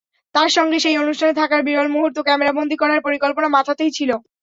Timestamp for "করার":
2.79-2.99